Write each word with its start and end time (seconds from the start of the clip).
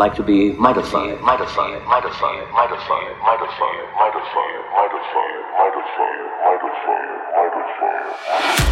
like 0.00 0.14
to 0.14 0.22
be 0.22 0.52
modified, 0.54 1.20
modified, 1.20 1.84
modified, 1.84 1.84
modified, 1.84 2.46
modified, 2.54 3.12
modified, 3.20 3.84
modified, 4.00 4.64
modified, 5.60 6.24
modified, 6.40 7.10
modified. 7.36 8.69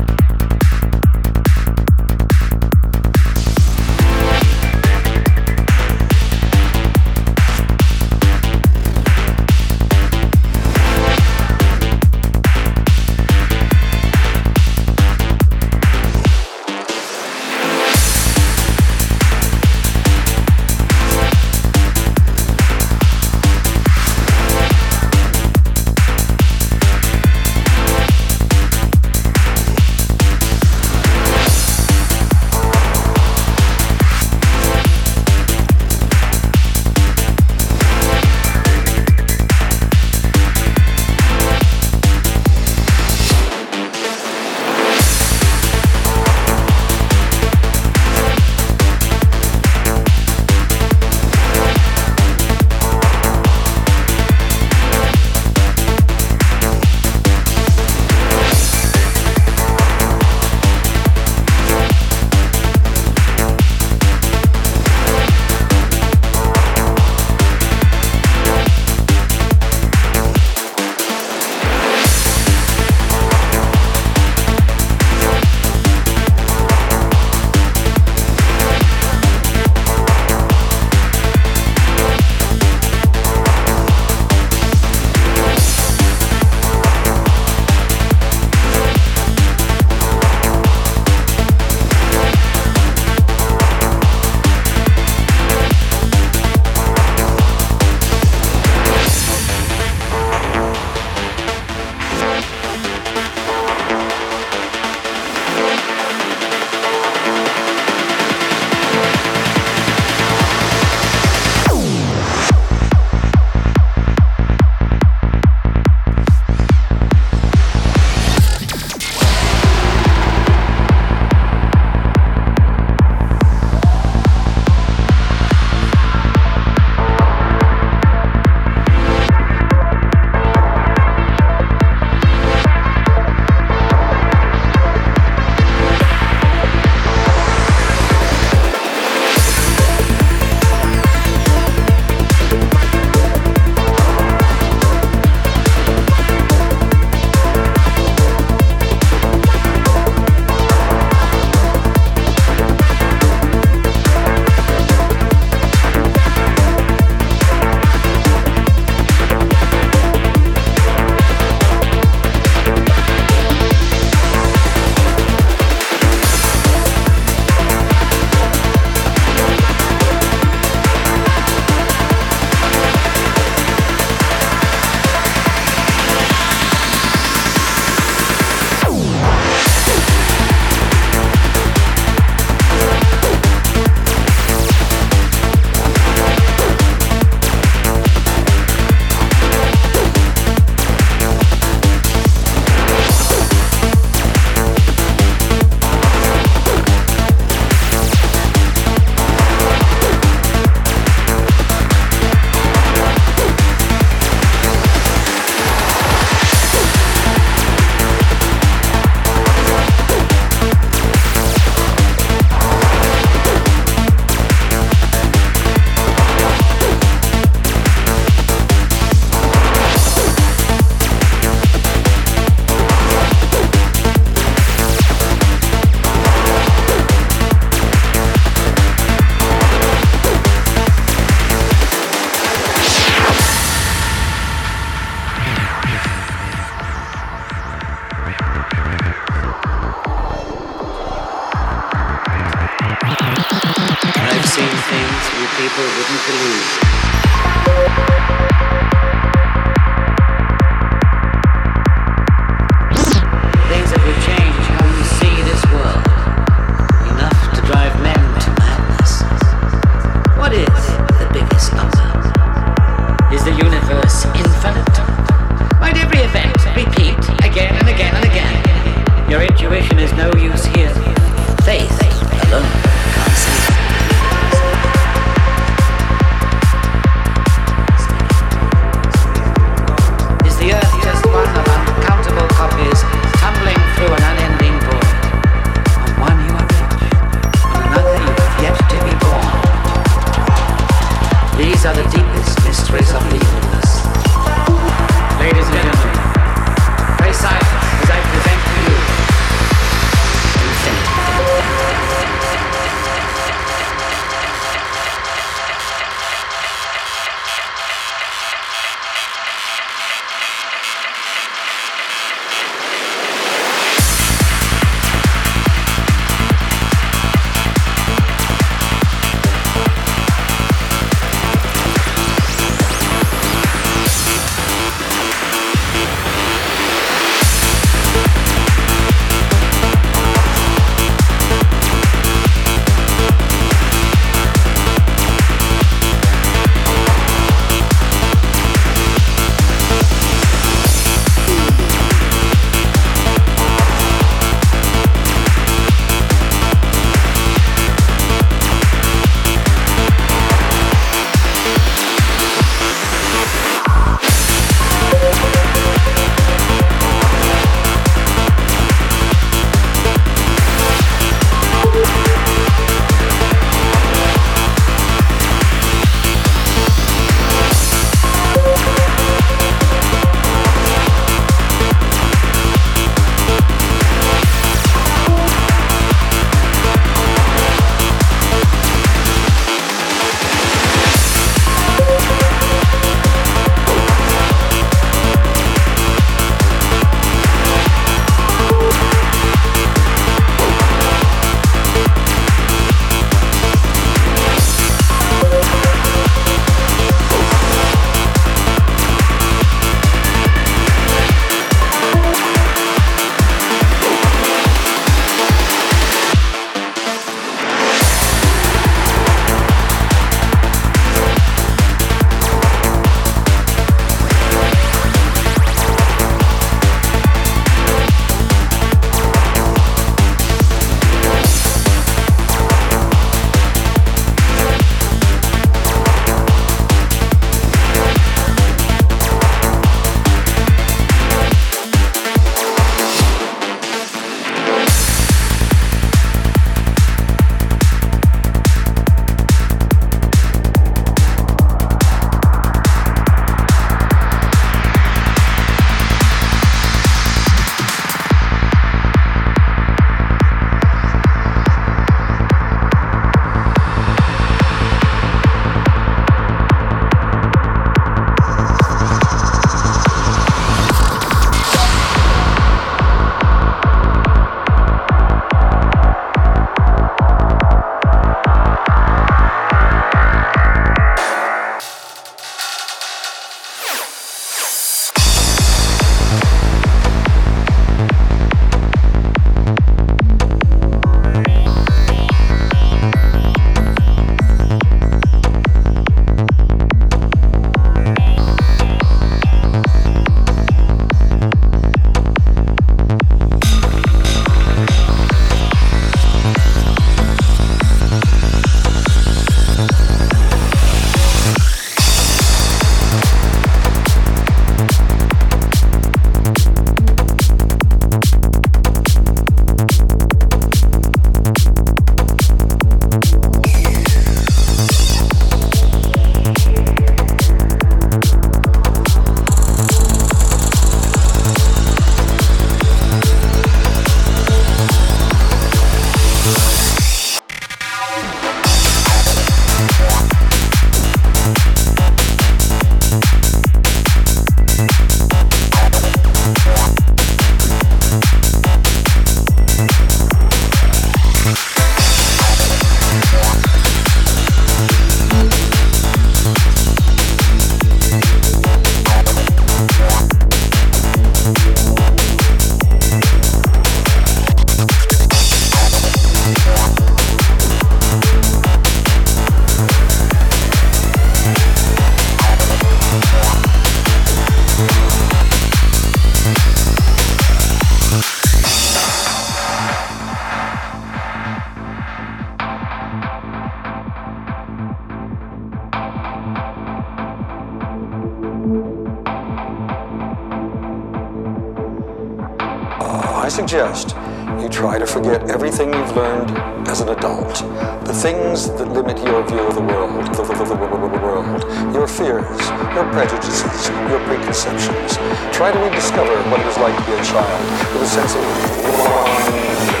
Your 592.93 593.05
prejudices, 593.11 593.89
your 594.09 594.19
preconceptions. 594.25 595.17
Try 595.55 595.71
to 595.71 595.79
rediscover 595.79 596.35
what 596.49 596.59
it 596.59 596.65
was 596.65 596.77
like 596.77 596.95
to 596.97 597.03
be 597.05 597.13
a 597.13 597.23
child 597.23 597.61
with 597.93 598.03
a 598.03 598.07
sense 598.07 598.35
of 598.35 600.00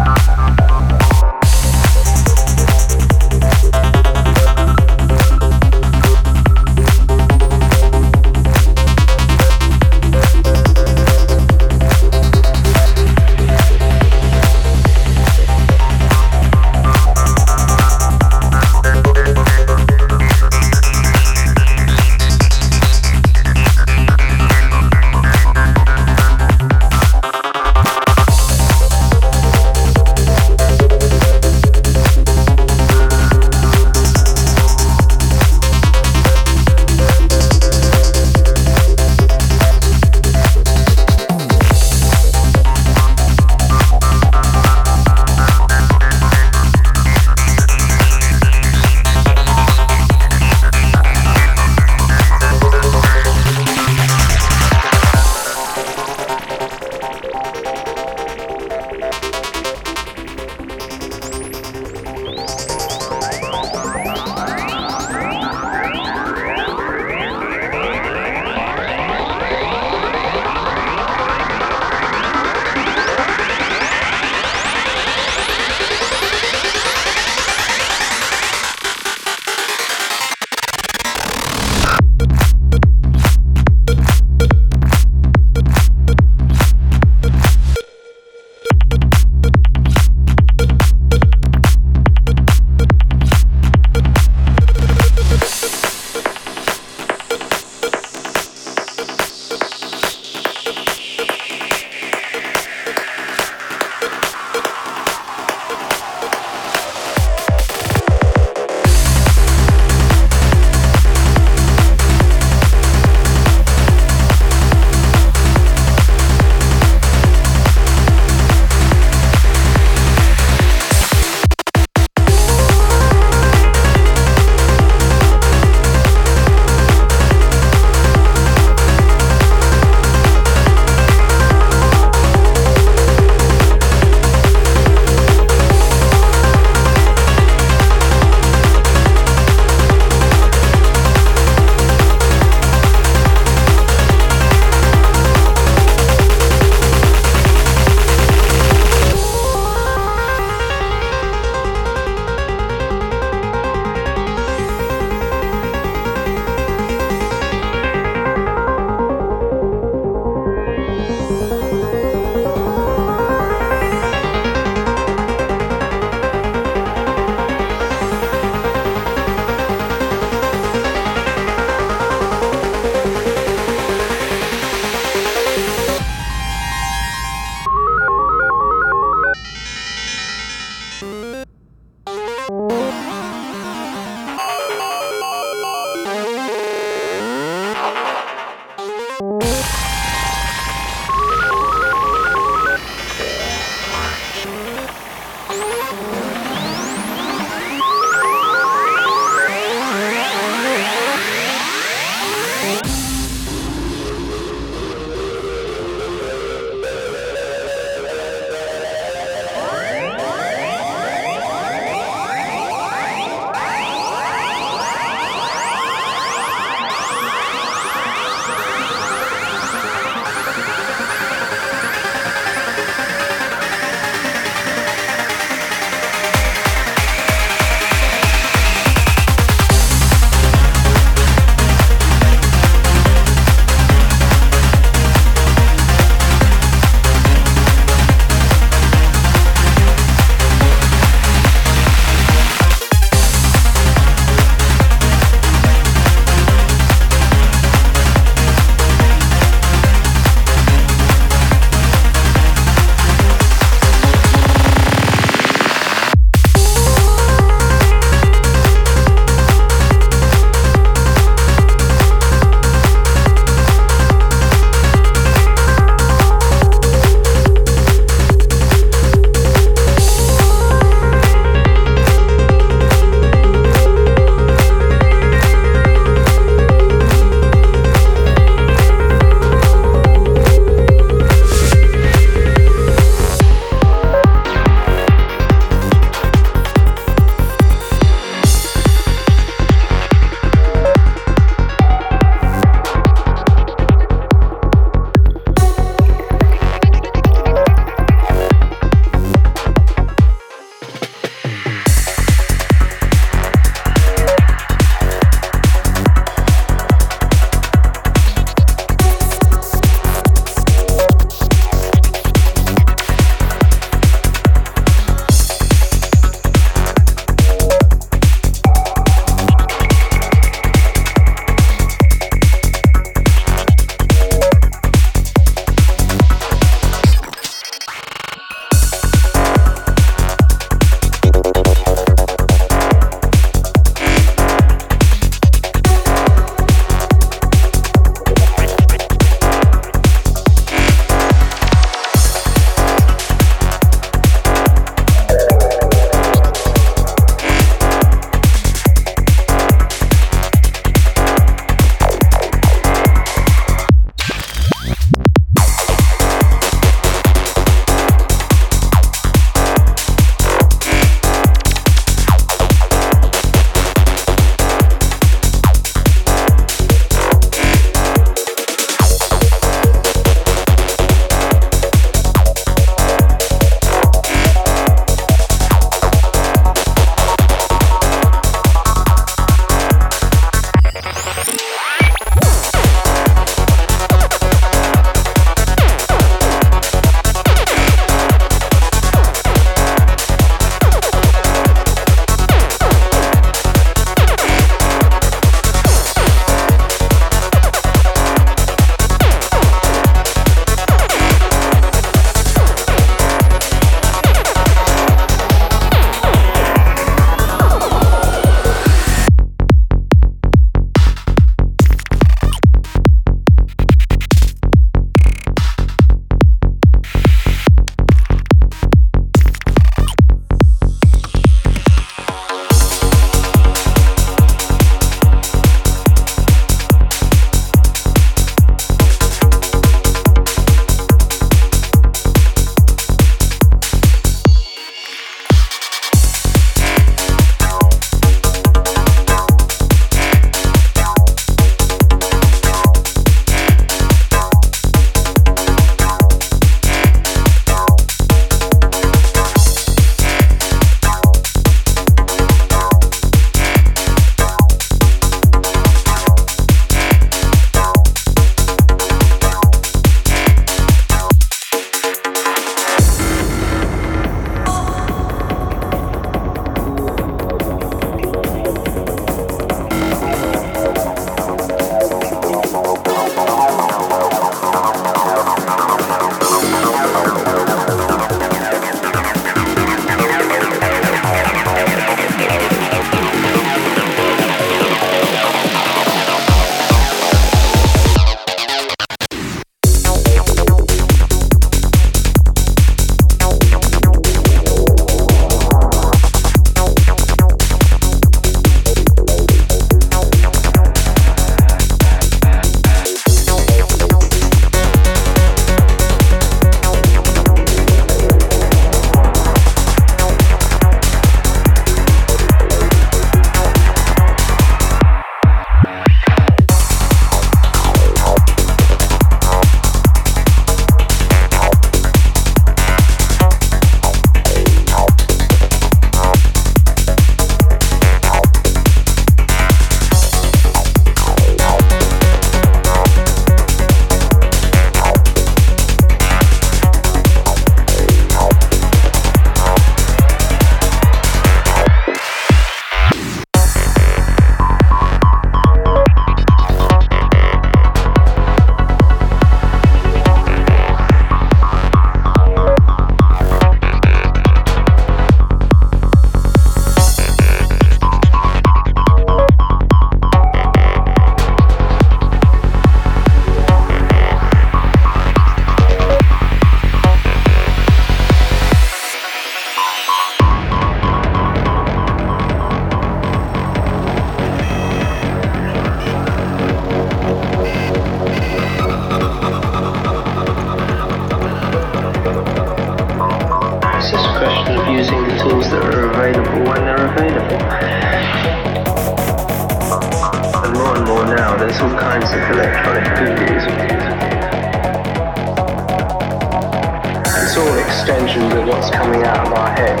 extensions 598.34 598.54
of 598.54 598.66
what's 598.66 598.90
coming 598.90 599.22
out 599.22 599.46
of 599.46 599.52
our 599.52 599.70
head. 599.70 600.00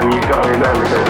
And 0.00 0.12
you've 0.12 0.28
got 0.28 0.42
to 0.42 0.50
remember 0.50 0.84
that 0.88 1.06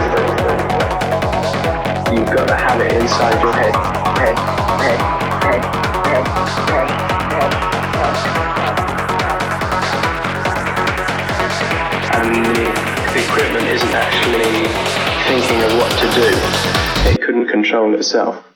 you've 2.13 2.27
got 2.27 2.49
to 2.49 2.57
have 2.57 2.81
it 2.81 2.93
inside 2.93 3.41
your 3.41 3.53
head. 3.53 3.75
Head, 4.19 4.39
head, 4.85 4.99
head, 5.43 5.65
head, 6.07 6.27
head, 6.53 6.73
head, 7.33 7.53
head. 8.05 8.23
And 12.15 12.29
the 12.45 12.61
equipment 13.25 13.67
isn't 13.69 13.95
actually 13.95 14.69
thinking 15.29 15.63
of 15.65 15.73
what 15.79 15.93
to 15.99 16.07
do. 16.15 16.29
It 17.11 17.21
couldn't 17.23 17.49
control 17.49 17.95
itself. 17.95 18.48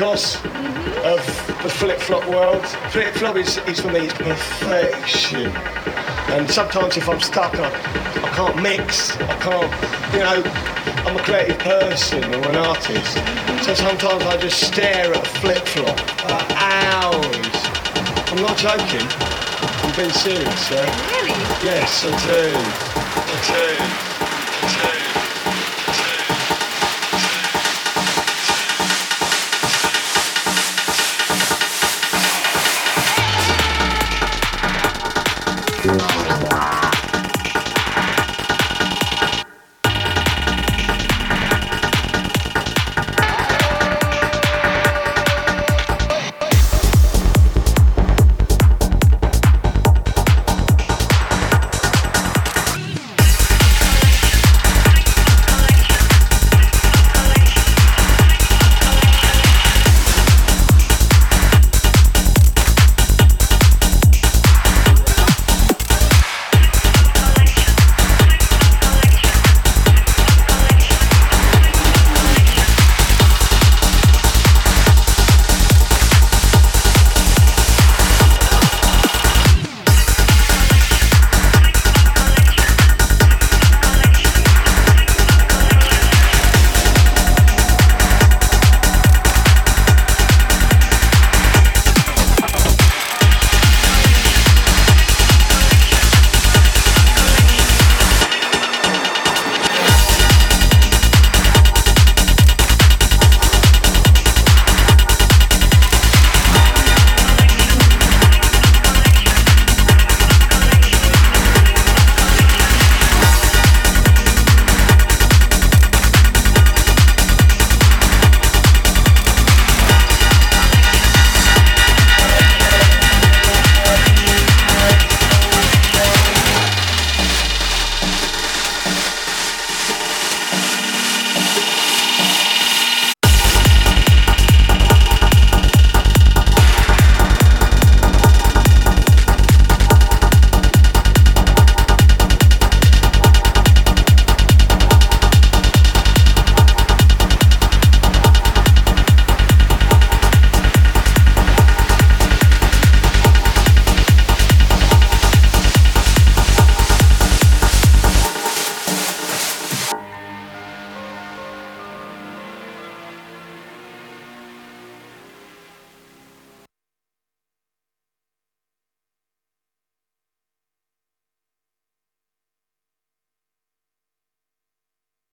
Marcos 0.00 0.36
of 1.04 1.20
the 1.62 1.68
flip-flop 1.68 2.26
world. 2.30 2.64
Flip-flop 2.90 3.36
is, 3.36 3.58
is 3.68 3.80
for 3.80 3.92
me 3.92 4.06
is 4.06 4.12
perfection. 4.14 5.48
And 6.32 6.50
sometimes 6.50 6.96
if 6.96 7.06
I'm 7.06 7.20
stuck, 7.20 7.54
I, 7.56 7.68
I 7.68 8.30
can't 8.34 8.62
mix. 8.62 9.14
I 9.18 9.36
can't, 9.40 10.14
you 10.14 10.20
know, 10.20 10.42
I'm 11.04 11.16
a 11.16 11.22
creative 11.22 11.58
person 11.58 12.24
or 12.34 12.48
an 12.48 12.56
artist. 12.56 13.12
So 13.66 13.74
sometimes 13.74 14.22
I 14.22 14.38
just 14.38 14.66
stare 14.66 15.12
at 15.12 15.26
a 15.26 15.28
flip-flop 15.40 16.00
for 16.00 16.54
hours. 16.56 17.60
I'm 18.32 18.40
not 18.40 18.56
joking. 18.56 19.06
I'm 19.84 19.96
being 19.96 20.10
serious, 20.12 20.66
sir. 20.66 20.82
Really? 21.12 21.28
Yes, 21.62 22.06
I 22.06 22.10
do. 22.26 22.54
I 23.28 24.06
do. 24.06 24.09